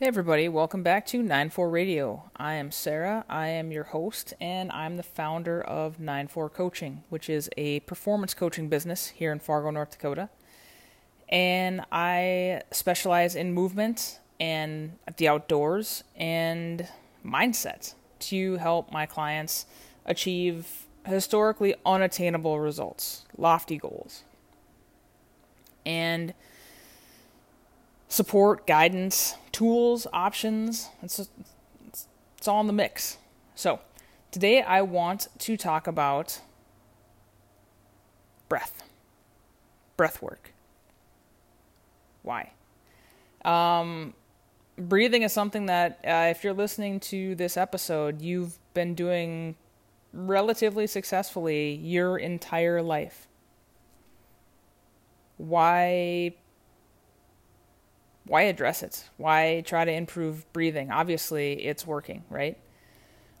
[0.00, 2.30] Hey everybody, welcome back to 94 Radio.
[2.36, 7.28] I am Sarah, I am your host, and I'm the founder of 94 Coaching, which
[7.28, 10.28] is a performance coaching business here in Fargo, North Dakota.
[11.28, 16.86] And I specialize in movement and the outdoors and
[17.26, 19.66] mindset to help my clients
[20.06, 24.22] achieve historically unattainable results, lofty goals.
[25.84, 26.34] And
[28.08, 30.88] support, guidance, tools, options.
[31.02, 33.18] It's, it's, it's all in the mix.
[33.54, 33.80] So,
[34.30, 36.40] today I want to talk about
[38.48, 38.82] breath,
[39.96, 40.52] breath work.
[42.22, 42.52] Why?
[43.44, 44.14] Um,
[44.76, 49.56] breathing is something that, uh, if you're listening to this episode, you've been doing
[50.12, 53.26] relatively successfully your entire life.
[55.36, 56.34] Why
[58.28, 59.08] why address it?
[59.16, 60.90] Why try to improve breathing?
[60.90, 62.58] Obviously, it's working, right?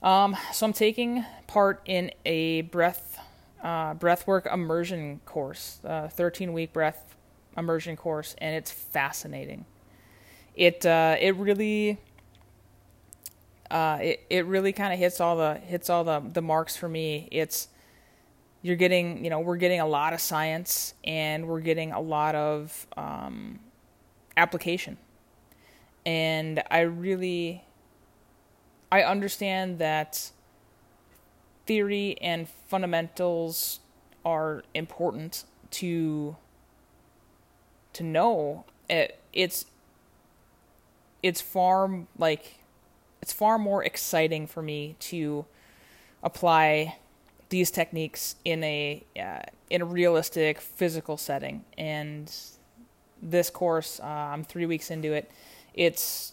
[0.02, 3.18] Um, so I'm taking part in a breath
[3.62, 7.16] uh, breathwork immersion course, a 13 week breath
[7.56, 9.64] immersion course, and it's fascinating.
[10.54, 11.98] It uh, it really
[13.70, 16.88] uh, it it really kind of hits all the hits all the the marks for
[16.88, 17.28] me.
[17.30, 17.68] It's
[18.62, 22.34] you're getting you know we're getting a lot of science and we're getting a lot
[22.34, 23.58] of um,
[24.38, 24.96] application.
[26.06, 27.64] And I really
[28.90, 30.30] I understand that
[31.66, 33.80] theory and fundamentals
[34.24, 36.36] are important to
[37.92, 39.66] to know it, it's
[41.22, 42.60] it's far like
[43.20, 45.44] it's far more exciting for me to
[46.22, 46.96] apply
[47.50, 52.34] these techniques in a uh, in a realistic physical setting and
[53.22, 54.00] this course.
[54.00, 55.30] Uh, I'm three weeks into it.
[55.74, 56.32] It's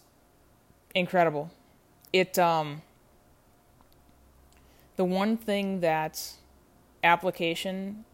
[0.94, 1.52] incredible.
[2.14, 2.81] It um,
[4.95, 6.33] the one thing that
[7.03, 8.05] application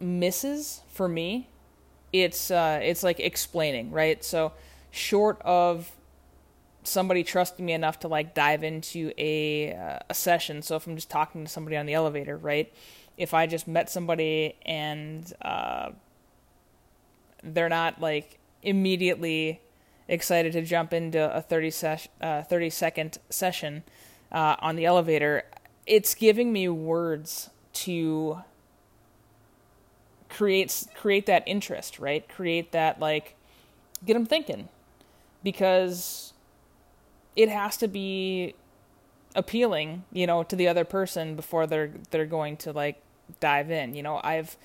[0.00, 1.48] misses for me,
[2.12, 4.22] it's uh, it's like explaining, right?
[4.24, 4.52] So
[4.90, 5.90] short of
[6.82, 10.62] somebody trusting me enough to like dive into a uh, a session.
[10.62, 12.72] So if I'm just talking to somebody on the elevator, right?
[13.16, 15.90] If I just met somebody and uh,
[17.42, 19.60] they're not like immediately
[20.08, 23.82] excited to jump into a 30, ses- uh, 30 second session
[24.32, 25.44] uh, on the elevator,
[25.86, 28.38] it's giving me words to
[30.28, 32.28] create create that interest, right?
[32.28, 33.36] Create that like
[34.04, 34.68] get them thinking
[35.42, 36.32] because
[37.36, 38.54] it has to be
[39.34, 43.00] appealing, you know, to the other person before they're they're going to like
[43.40, 43.94] dive in.
[43.94, 44.56] You know, I've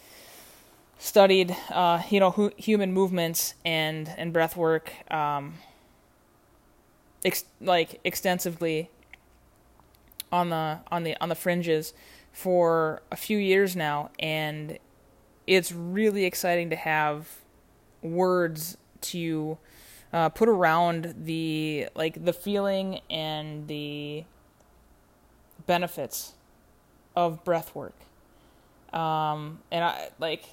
[0.97, 5.55] studied, uh, you know, hu- human movements and and breath work, um,
[7.25, 8.89] ex- like extensively
[10.31, 11.94] on the on the on the fringes
[12.31, 14.78] for a few years now, and
[15.47, 17.28] it's really exciting to have
[18.01, 19.57] words to
[20.13, 24.23] uh, put around the like the feeling and the
[25.66, 26.33] benefits
[27.16, 27.93] of breath work
[28.94, 30.44] um, and I like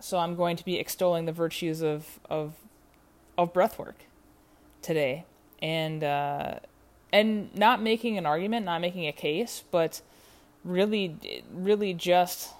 [0.00, 2.54] so I'm going to be extolling the virtues of of
[3.36, 3.94] of breathwork
[4.82, 5.24] today,
[5.60, 6.56] and uh,
[7.12, 10.00] and not making an argument, not making a case, but
[10.64, 11.16] really,
[11.52, 12.50] really just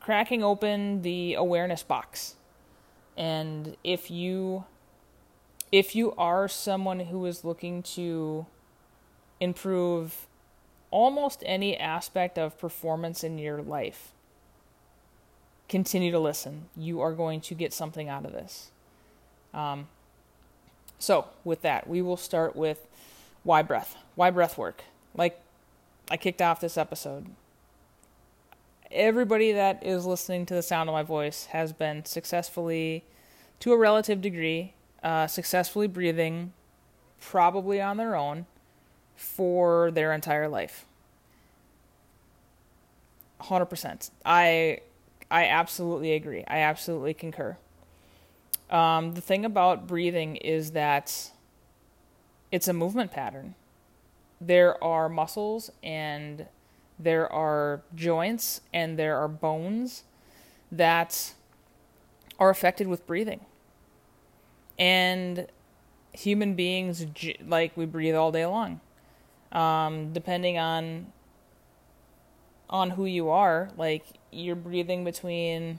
[0.00, 2.36] cracking open the awareness box.
[3.16, 4.64] And if you
[5.72, 8.46] if you are someone who is looking to
[9.40, 10.26] improve
[10.94, 14.12] almost any aspect of performance in your life,
[15.68, 16.66] continue to listen.
[16.76, 18.70] You are going to get something out of this.
[19.52, 19.88] Um,
[21.00, 22.86] so, with that, we will start with
[23.42, 23.96] why breath?
[24.14, 24.84] Why breath work?
[25.16, 25.40] Like
[26.12, 27.26] I kicked off this episode.
[28.92, 33.02] Everybody that is listening to the sound of my voice has been successfully,
[33.58, 36.52] to a relative degree, uh, successfully breathing,
[37.20, 38.46] probably on their own,
[39.16, 40.86] for their entire life.
[43.40, 44.10] 100%.
[44.24, 44.80] I
[45.30, 46.44] I absolutely agree.
[46.46, 47.56] I absolutely concur.
[48.70, 51.30] Um, the thing about breathing is that
[52.52, 53.54] it's a movement pattern.
[54.40, 56.46] There are muscles and
[56.98, 60.04] there are joints and there are bones
[60.70, 61.34] that
[62.38, 63.40] are affected with breathing.
[64.78, 65.46] And
[66.12, 67.06] human beings,
[67.46, 68.80] like, we breathe all day long
[69.54, 71.06] um, depending on
[72.68, 75.78] on who you are, like you're breathing between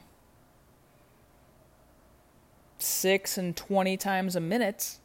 [2.77, 4.99] 6 and 20 times a minute.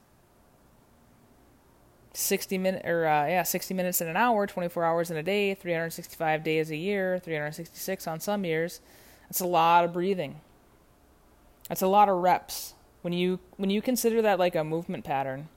[2.13, 5.55] 60 minute or uh, yeah 60 minutes in an hour 24 hours in a day
[5.55, 8.81] 365 days a year 366 on some years.
[9.29, 10.41] That's a lot of breathing.
[11.69, 12.75] That's a lot of reps.
[13.03, 15.49] When you when you consider that like a movement pattern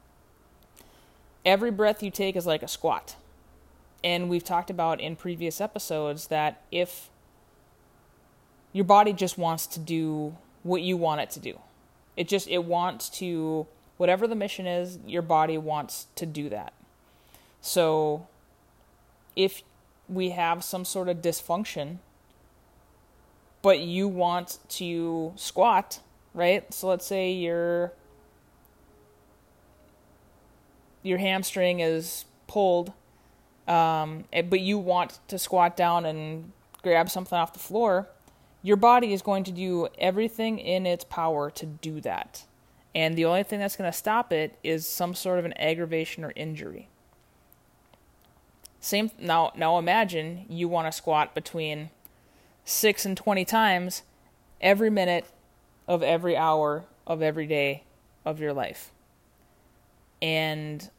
[1.45, 3.15] every breath you take is like a squat
[4.03, 7.09] and we've talked about in previous episodes that if
[8.71, 11.59] your body just wants to do what you want it to do
[12.15, 13.67] it just it wants to
[13.97, 16.73] whatever the mission is, your body wants to do that.
[17.61, 18.27] So
[19.35, 19.61] if
[20.09, 21.97] we have some sort of dysfunction,
[23.61, 26.01] but you want to squat,
[26.33, 26.71] right?
[26.73, 27.93] So let's say your
[31.03, 32.93] your hamstring is pulled,
[33.67, 36.51] um, but you want to squat down and
[36.81, 38.07] grab something off the floor.
[38.61, 42.45] Your body is going to do everything in its power to do that
[42.95, 46.23] and the only thing that's going to stop it is some sort of an aggravation
[46.23, 46.89] or injury.
[48.79, 51.89] Same now now imagine you want to squat between
[52.65, 54.03] 6 and 20 times
[54.61, 55.25] every minute
[55.87, 57.83] of every hour of every day
[58.25, 58.91] of your life.
[60.23, 60.89] And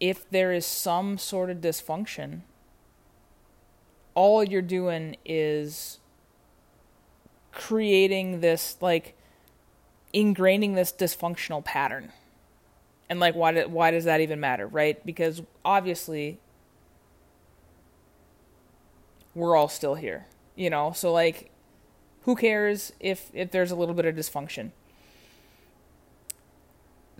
[0.00, 2.40] if there is some sort of dysfunction,
[4.14, 6.00] all you're doing is
[7.52, 9.14] creating this like
[10.14, 12.12] ingraining this dysfunctional pattern.
[13.10, 15.04] And like why why does that even matter, right?
[15.04, 16.40] Because obviously
[19.34, 20.26] we're all still here,
[20.56, 20.92] you know?
[20.92, 21.50] So like
[22.22, 24.70] who cares if if there's a little bit of dysfunction?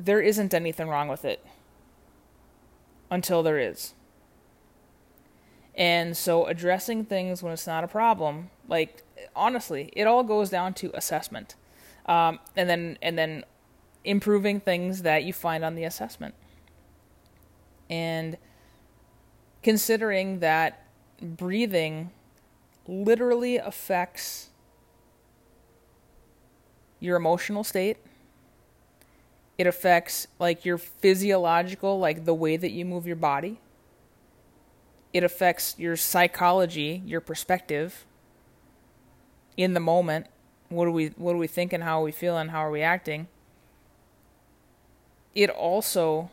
[0.02, 1.44] There isn't anything wrong with it
[3.10, 3.94] until there is.
[5.74, 9.02] And so addressing things when it's not a problem, like
[9.34, 11.54] honestly, it all goes down to assessment
[12.06, 13.44] um, and then and then
[14.04, 16.34] improving things that you find on the assessment
[17.88, 18.36] and
[19.62, 20.84] considering that
[21.20, 22.10] breathing
[22.88, 24.48] literally affects
[26.98, 27.98] your emotional state
[29.62, 33.60] it affects like your physiological like the way that you move your body.
[35.12, 38.04] It affects your psychology your perspective
[39.56, 40.26] in the moment.
[40.68, 43.28] What are we what are we thinking how are we feeling how are we acting?
[45.32, 46.28] It also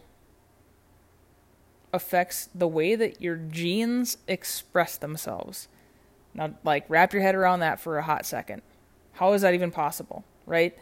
[1.94, 5.68] affects the way that your genes express themselves.
[6.34, 8.64] Now like wrap your head around that for a hot second.
[9.12, 10.76] How is that even possible right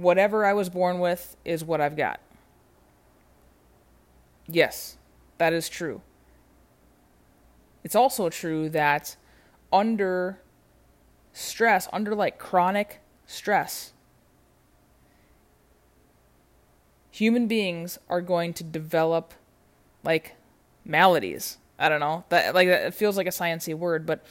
[0.00, 2.20] whatever i was born with is what i've got
[4.46, 4.96] yes
[5.38, 6.00] that is true
[7.84, 9.16] it's also true that
[9.72, 10.40] under
[11.32, 13.92] stress, under like chronic stress,
[17.10, 19.34] human beings are going to develop
[20.04, 20.34] like
[20.84, 21.58] maladies.
[21.78, 22.24] I don't know.
[22.28, 24.24] That like it feels like a sciencey word, but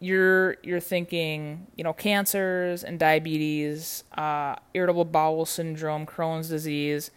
[0.00, 7.10] you're you're thinking, you know, cancers and diabetes, uh, irritable bowel syndrome, Crohn's disease,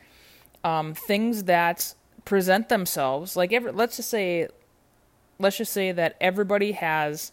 [0.64, 1.94] um, things that
[2.26, 4.48] present themselves like every, let's just say
[5.40, 7.32] let's just say that everybody has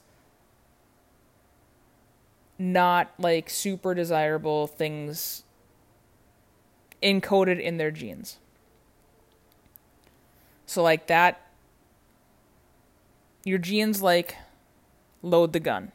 [2.58, 5.44] not like super desirable things
[7.02, 8.38] encoded in their genes.
[10.66, 11.40] So like that
[13.44, 14.36] your genes like
[15.22, 15.92] load the gun.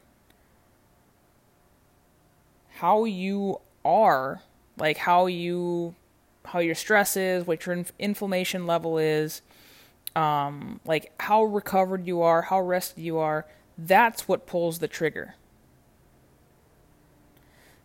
[2.76, 4.42] How you are,
[4.76, 5.94] like how you
[6.44, 9.40] how your stress is, what your inflammation level is,
[10.14, 13.46] um, like how recovered you are, how rested you are,
[13.78, 15.34] that's what pulls the trigger.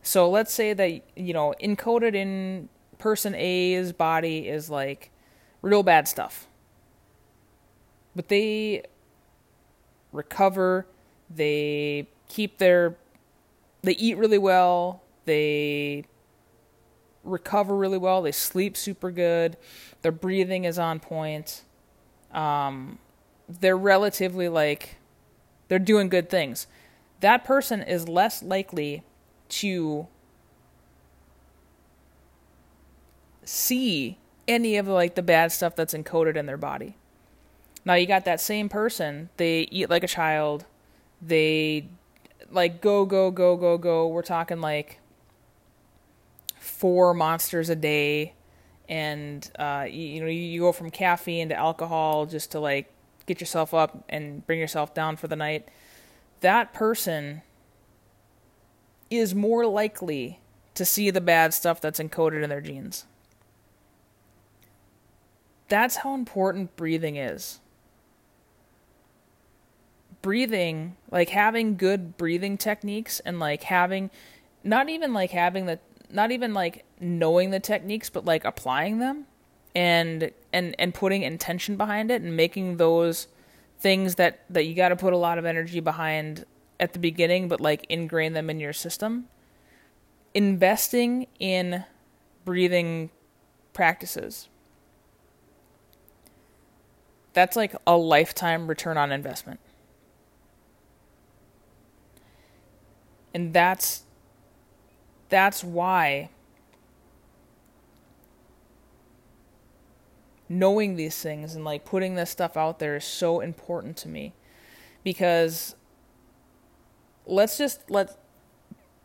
[0.02, 5.12] So let's say that you know encoded in person A's body is like
[5.62, 6.48] real bad stuff.
[8.16, 8.84] But they
[10.12, 10.86] recover,
[11.30, 12.96] they keep their
[13.82, 16.04] they eat really well, they
[17.24, 19.58] recover really well, they sleep super good,
[20.02, 21.64] their breathing is on point.
[22.34, 23.00] Um,
[23.48, 24.98] they're relatively like
[25.68, 26.68] they're doing good things.
[27.22, 29.04] That person is less likely
[29.50, 30.08] to
[33.44, 34.18] see
[34.48, 36.96] any of like the bad stuff that's encoded in their body.
[37.86, 40.66] Now you got that same person, they eat like a child,
[41.22, 41.88] they
[42.52, 44.08] like go go go go go.
[44.08, 45.00] We're talking like
[46.60, 48.34] four monsters a day
[48.88, 52.92] and uh, you, you know you, you go from caffeine to alcohol just to like
[53.26, 55.68] get yourself up and bring yourself down for the night.
[56.42, 57.44] That person
[59.10, 60.40] is more likely
[60.74, 63.06] to see the bad stuff that's encoded in their genes.
[65.68, 67.60] That's how important breathing is.
[70.22, 74.10] Breathing, like having good breathing techniques and like having
[74.64, 79.26] not even like having the not even like knowing the techniques but like applying them
[79.76, 83.28] and and and putting intention behind it and making those
[83.80, 86.46] things that that you got to put a lot of energy behind
[86.80, 89.28] at the beginning but like ingrain them in your system.
[90.34, 91.86] Investing in
[92.46, 93.10] breathing
[93.74, 94.48] practices.
[97.34, 99.60] That's like a lifetime return on investment
[103.34, 104.04] and that's
[105.30, 106.30] that's why
[110.48, 114.34] knowing these things and like putting this stuff out there is so important to me
[115.04, 115.76] because
[117.28, 118.18] let's just let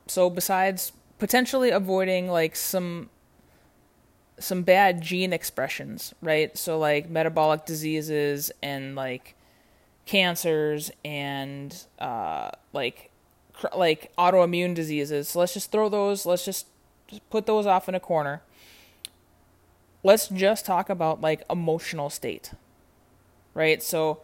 [0.06, 3.10] so besides potentially avoiding like some
[4.38, 6.56] some bad gene expressions, right?
[6.58, 9.36] So like metabolic diseases and like
[10.06, 13.10] cancers and uh like
[13.76, 15.28] like autoimmune diseases.
[15.28, 16.66] So let's just throw those, let's just,
[17.08, 18.42] just put those off in a corner.
[20.02, 22.52] Let's just talk about like emotional state
[23.54, 23.82] right?
[23.82, 24.20] So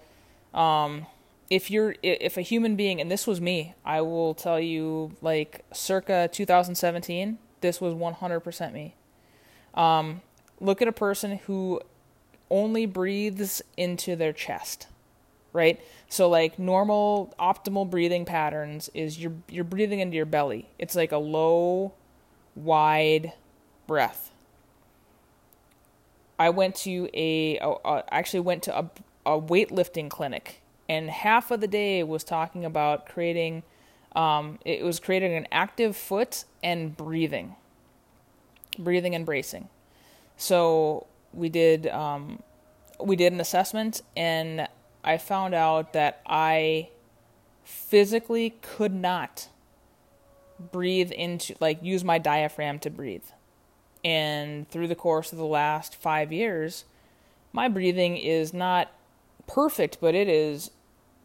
[0.52, 1.06] um
[1.49, 5.64] if you're if a human being and this was me i will tell you like
[5.72, 8.94] circa 2017 this was 100% me.
[9.75, 10.22] Um
[10.60, 11.80] look at a person who
[12.50, 14.88] only breathes into their chest
[15.52, 20.95] right so like normal optimal breathing patterns is you're you're breathing into your belly it's
[20.95, 21.92] like a low
[22.54, 23.33] wide
[23.87, 24.30] breath
[26.40, 27.59] I went to a,
[28.11, 28.90] actually went to a,
[29.26, 33.62] a weightlifting clinic, and half of the day was talking about creating.
[34.16, 37.57] Um, it was creating an active foot and breathing,
[38.78, 39.69] breathing and bracing.
[40.38, 42.42] So we did um,
[42.99, 44.66] we did an assessment, and
[45.02, 46.90] I found out that I
[47.64, 49.49] physically could not
[50.73, 53.25] breathe into like use my diaphragm to breathe.
[54.04, 56.85] And through the course of the last five years,
[57.52, 58.90] my breathing is not
[59.47, 60.71] perfect, but it is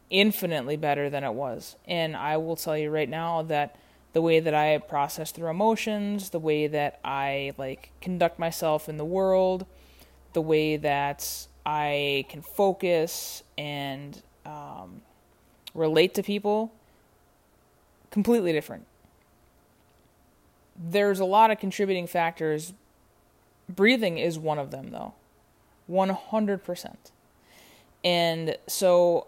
[0.09, 1.75] infinitely better than it was.
[1.85, 3.75] And I will tell you right now that
[4.13, 8.97] the way that I process through emotions, the way that I like conduct myself in
[8.97, 9.65] the world,
[10.33, 15.01] the way that I can focus and um,
[15.73, 16.71] relate to people,
[18.11, 18.85] completely different
[20.77, 22.73] there's a lot of contributing factors.
[23.69, 25.13] Breathing is one of them, though.
[25.89, 26.95] 100%.
[28.03, 29.27] And so,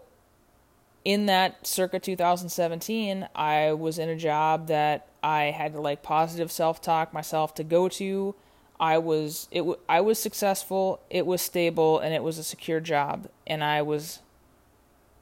[1.04, 6.52] in that circa 2017, I was in a job that I had to like positive
[6.52, 8.34] self talk myself to go to.
[8.80, 12.80] I was it w- I was successful, it was stable, and it was a secure
[12.80, 14.20] job, and I was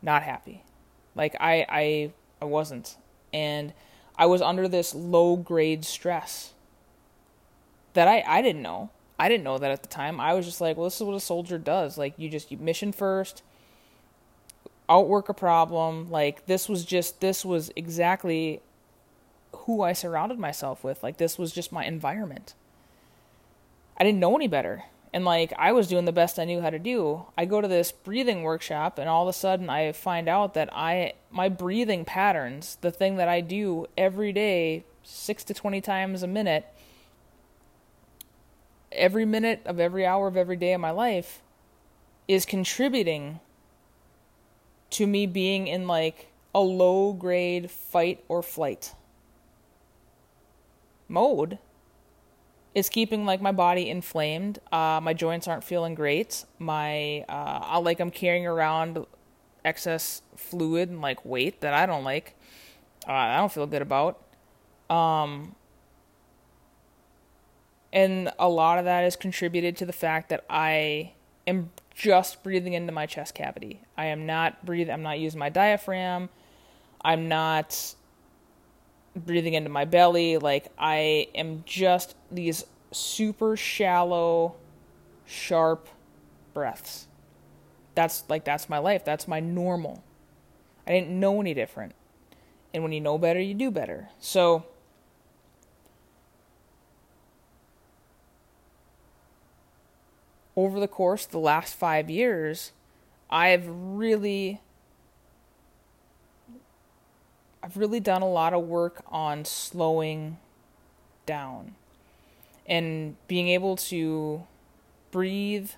[0.03, 0.63] not happy.
[1.15, 2.97] Like I I I wasn't.
[3.33, 3.73] And
[4.19, 6.55] I was under this low grade stress
[7.93, 8.91] that I, I didn't know.
[9.19, 10.21] I didn't know that at the time.
[10.21, 11.97] I was just like, well, this is what a soldier does.
[11.97, 13.43] Like, you just you mission first,
[14.89, 16.11] outwork a problem.
[16.11, 18.61] Like, this was just, this was exactly
[19.53, 21.03] who I surrounded myself with.
[21.03, 22.55] Like, this was just my environment.
[23.99, 24.85] I didn't know any better
[25.17, 27.25] and like I was doing the best I knew how to do.
[27.39, 30.69] I go to this breathing workshop and all of a sudden I find out that
[30.73, 36.23] I my breathing patterns, the thing that I do every day 6 to 20 times
[36.23, 36.67] a minute,
[38.93, 41.41] every minute of every hour of every day of my life
[42.29, 43.41] is contributing
[44.91, 48.95] to me being in like a low grade fight or flight
[51.09, 51.59] mode
[52.77, 54.59] is keeping like my body inflamed.
[54.71, 56.45] Uh, my joints aren't feeling great.
[56.59, 59.07] My uh, I like I'm carrying around
[59.65, 62.35] excess fluid and like weight that I don't like.
[63.09, 64.21] Uh, I don't feel good about.
[64.91, 65.55] Um,
[67.95, 71.13] and a lot of that is contributed to the fact that I
[71.47, 73.81] am just breathing into my chest cavity.
[73.97, 74.93] I am not breathing.
[74.93, 76.29] I'm not using my diaphragm.
[77.01, 77.95] I'm not
[79.17, 80.37] breathing into my belly.
[80.39, 84.57] Like I am just these super shallow,
[85.25, 85.89] sharp
[86.55, 87.09] breaths.
[87.95, 89.05] That's like that's my life.
[89.05, 90.03] That's my normal.
[90.87, 91.95] I didn't know any different.
[92.73, 94.11] And when you know better, you do better.
[94.21, 94.67] So
[100.55, 102.73] over the course of the last 5 years,
[103.31, 104.61] I've really
[107.67, 110.39] I've really done a lot of work on slowing
[111.27, 111.75] down.
[112.65, 114.45] And being able to
[115.11, 115.71] breathe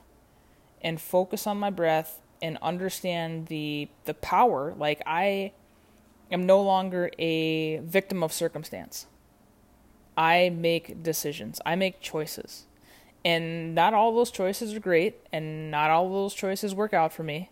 [0.83, 5.53] and focus on my breath and understand the the power like I
[6.31, 9.07] am no longer a victim of circumstance.
[10.15, 11.59] I make decisions.
[11.65, 12.67] I make choices.
[13.25, 17.23] And not all those choices are great and not all those choices work out for
[17.23, 17.49] me.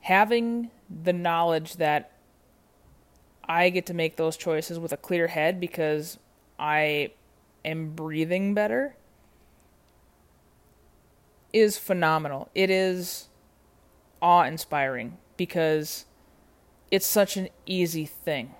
[0.00, 2.10] Having the knowledge that
[3.48, 6.18] I get to make those choices with a clear head because
[6.58, 7.12] I
[7.64, 8.96] am breathing better
[11.52, 12.50] is phenomenal.
[12.54, 13.28] It is
[14.20, 16.04] awe inspiring because
[16.90, 18.54] it's such an easy thing.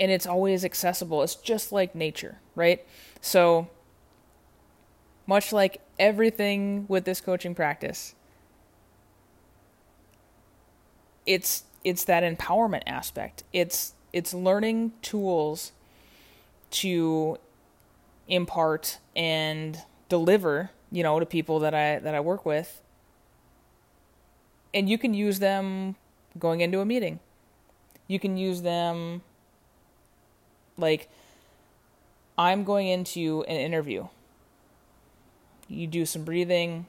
[0.00, 1.22] And it's always accessible.
[1.22, 2.84] It's just like nature, right?
[3.20, 3.68] So,
[5.26, 8.16] much like everything with this coaching practice,
[11.26, 13.42] it's it's that empowerment aspect.
[13.52, 15.72] It's it's learning tools
[16.70, 17.38] to
[18.28, 22.80] impart and deliver, you know, to people that I that I work with.
[24.74, 25.96] And you can use them
[26.38, 27.20] going into a meeting.
[28.08, 29.22] You can use them
[30.78, 31.08] like
[32.38, 34.08] I'm going into an interview.
[35.68, 36.86] You do some breathing,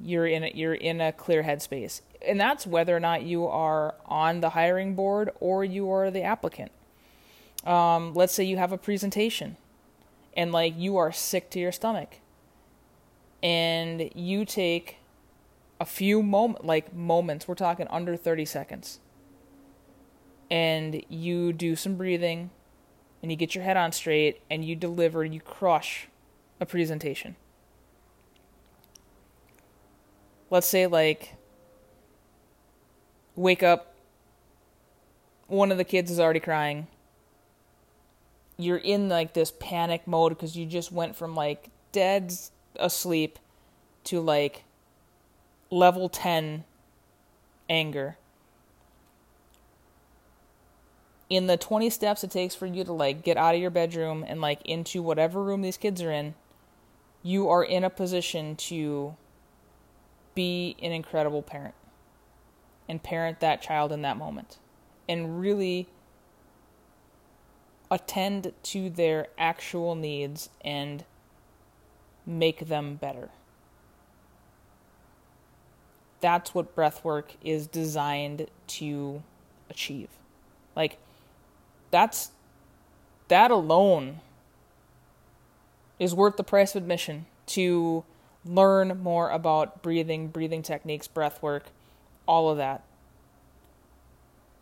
[0.00, 3.94] you're in a, you're in a clear headspace and that's whether or not you are
[4.06, 6.70] on the hiring board or you are the applicant.
[7.64, 9.56] Um, let's say you have a presentation
[10.36, 12.18] and like you are sick to your stomach
[13.42, 14.96] and you take
[15.78, 19.00] a few moment like moments we're talking under 30 seconds
[20.50, 22.50] and you do some breathing
[23.22, 26.08] and you get your head on straight and you deliver you crush
[26.60, 27.34] a presentation
[30.50, 31.34] let's say like
[33.36, 33.94] wake up,
[35.46, 36.86] one of the kids is already crying.
[38.56, 42.32] You're in like this panic mode because you just went from like dead
[42.76, 43.38] asleep
[44.04, 44.64] to like
[45.70, 46.64] level 10
[47.68, 48.16] anger.
[51.28, 54.24] In the 20 steps it takes for you to like get out of your bedroom
[54.26, 56.34] and like into whatever room these kids are in,
[57.22, 59.16] you are in a position to
[60.34, 61.74] be an incredible parent
[62.90, 64.58] and parent that child in that moment
[65.08, 65.86] and really
[67.88, 71.04] attend to their actual needs and
[72.26, 73.30] make them better.
[76.20, 79.22] That's what breath work is designed to
[79.70, 80.08] achieve.
[80.74, 80.98] Like
[81.92, 82.32] that's
[83.28, 84.18] that alone
[86.00, 88.02] is worth the price of admission to
[88.44, 91.66] learn more about breathing, breathing techniques, breath work,
[92.30, 92.84] all of that.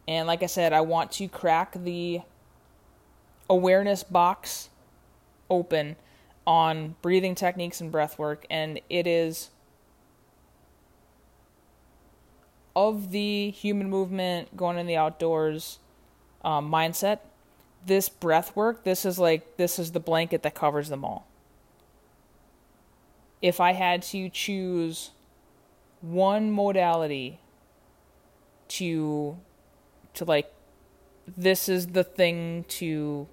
[0.08, 2.22] And like I said, I want to crack the
[3.50, 4.70] awareness box
[5.50, 5.96] open
[6.46, 9.50] on breathing techniques and breath work, and it is
[12.74, 15.78] of the human movement, going in the outdoors
[16.42, 17.18] um, mindset.
[17.84, 21.26] This breath work, this is like this is the blanket that covers them all.
[23.42, 25.10] If I had to choose
[26.00, 27.40] one modality
[28.68, 29.38] to
[30.14, 30.52] to like
[31.36, 33.28] this is the thing to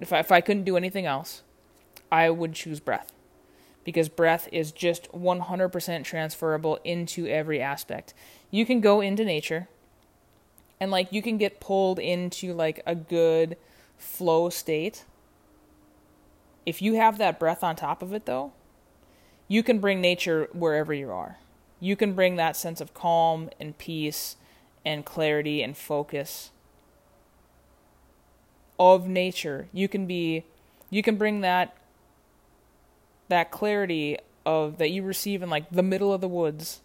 [0.00, 1.42] if I, if I couldn't do anything else,
[2.10, 3.12] I would choose breath.
[3.84, 8.14] Because breath is just 100% transferable into every aspect.
[8.50, 9.68] You can go into nature
[10.80, 13.56] and like you can get pulled into like a good
[13.98, 15.04] flow state.
[16.66, 18.52] If you have that breath on top of it though,
[19.46, 21.38] you can bring nature wherever you are
[21.84, 24.36] you can bring that sense of calm and peace
[24.86, 26.50] and clarity and focus
[28.78, 29.68] of nature.
[29.70, 30.46] You can be
[30.88, 31.76] you can bring that
[33.28, 34.16] that clarity
[34.46, 36.80] of that you receive in like the middle of the woods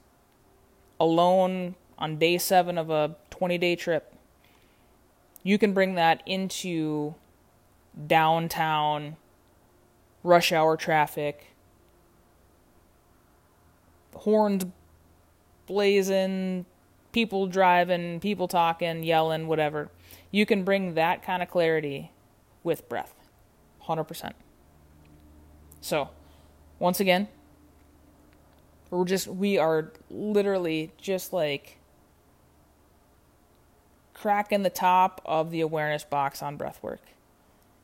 [0.99, 4.13] alone on day 7 of a 20-day trip.
[5.43, 7.15] You can bring that into
[8.05, 9.15] downtown
[10.23, 11.53] rush hour traffic
[14.13, 14.65] horns
[15.69, 16.65] blazing,
[17.11, 19.89] people driving, people talking, yelling, whatever.
[20.31, 22.11] You can bring that kind of clarity
[22.63, 23.13] with breath.
[23.87, 24.33] 100%.
[25.79, 26.09] So,
[26.79, 27.27] once again,
[28.89, 31.77] we're just, we are literally just like
[34.15, 36.97] cracking the top of the awareness box on breathwork.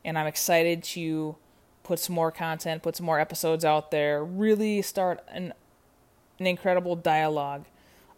[0.04, 1.36] And I'm excited to
[1.84, 5.54] put some more content, put some more episodes out there, really start an,
[6.39, 7.65] an incredible dialogue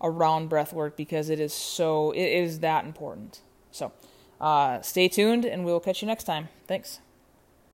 [0.01, 3.41] around breath work because it is so it is that important.
[3.71, 3.91] So
[4.39, 6.49] uh, stay tuned, and we'll catch you next time.
[6.67, 6.99] Thanks.